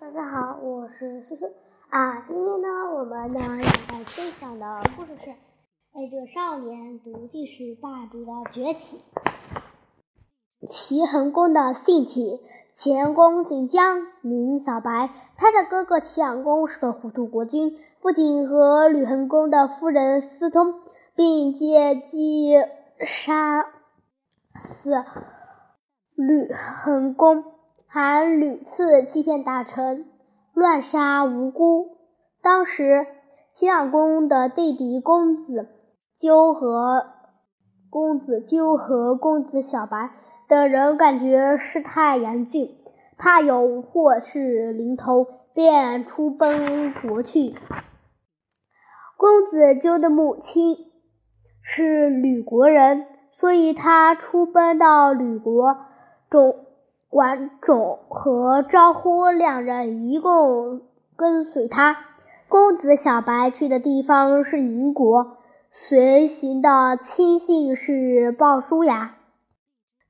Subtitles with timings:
[0.00, 1.52] 大家好，我是思思
[1.88, 2.22] 啊。
[2.26, 5.30] 今天呢，我们呢要来分享的故事是
[5.92, 9.00] 《爱这少年读历史霸主的崛起》。
[10.68, 12.40] 齐桓公的姓齐，
[12.74, 15.10] 齐桓公姓姜，名小白。
[15.36, 20.74] 他的哥哥齐桓公是个糊涂国君，不仅和吕桓公的夫人私通，
[21.14, 22.54] 并借机
[23.00, 23.64] 杀
[24.54, 25.04] 死
[26.14, 27.53] 吕桓公。
[27.96, 30.04] 还屡次欺骗大臣，
[30.52, 31.96] 乱杀无辜。
[32.42, 33.06] 当时，
[33.52, 35.68] 齐桓公的弟弟公子
[36.12, 37.06] 纠和
[37.88, 40.10] 公子纠和公子小白
[40.48, 42.76] 等人感觉事态严峻，
[43.16, 47.54] 怕有祸事临头，便出奔国去。
[49.16, 50.76] 公子纠的母亲
[51.62, 55.76] 是吕国人，所以他出奔到吕国
[56.28, 56.56] 中。
[57.14, 60.80] 管仲和招呼两人一共
[61.14, 61.96] 跟随他。
[62.48, 65.36] 公子小白去的地方是宁国，
[65.70, 69.14] 随行的亲信是鲍叔牙。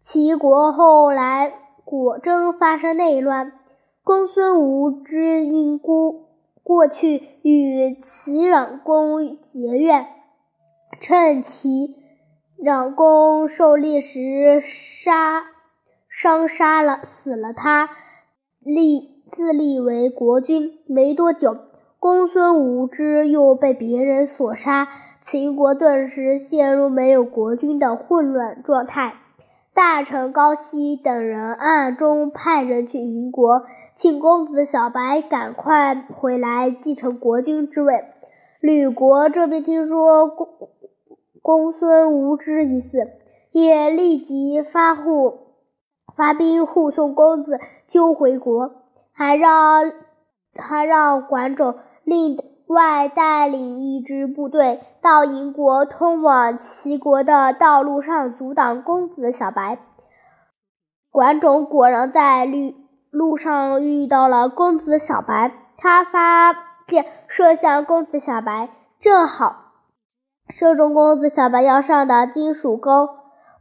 [0.03, 1.53] 齐国后来
[1.85, 3.53] 果真发生内乱，
[4.03, 6.31] 公孙无知因过
[6.63, 10.07] 过去与齐冉公结怨，
[11.03, 11.97] 趁齐
[12.57, 15.45] 冉公狩猎时杀。
[16.17, 17.91] 伤杀了死了他，
[18.61, 20.79] 立自立为国君。
[20.87, 21.57] 没多久，
[21.99, 24.87] 公孙无知又被别人所杀，
[25.27, 29.15] 秦国顿时陷入没有国君的混乱状态。
[29.75, 33.65] 大臣高息等人暗中派人去营国，
[33.97, 38.05] 请公子小白赶快回来继承国君之位。
[38.61, 40.49] 吕国这边听说公
[41.43, 43.09] 公孙无知已死，
[43.51, 45.41] 也立即发护。
[46.17, 48.73] 发兵护送公子纠回国，
[49.13, 49.93] 还让
[50.57, 59.79] 还让管仲另外带领一支部队到营国通往齐国的道路上阻挡公子小白。
[61.11, 62.75] 管仲果然在路
[63.11, 66.53] 路上遇到了公子小白，他发
[66.87, 69.73] 箭射向公子小白，正好
[70.49, 73.09] 射中公子小白腰上的金属钩，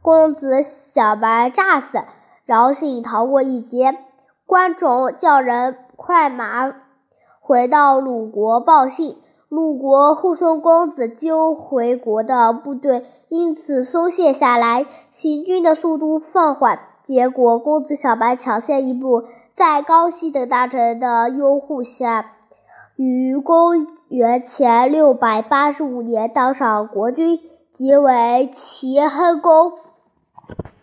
[0.02, 2.02] 公子小白炸死。
[2.44, 3.96] 饶幸逃过一劫，
[4.44, 6.74] 关仲叫人快马
[7.40, 9.16] 回到鲁国报信。
[9.48, 16.80] 鲁国护送公子纠回国的部队因此松懈下来，行军的速度放缓。
[17.06, 22.32] 结果，公子小白抢先一步，在高息等大臣的拥护下，
[22.96, 27.38] 于公元前六百八十五年当上国君，
[27.72, 29.72] 即为齐桓公。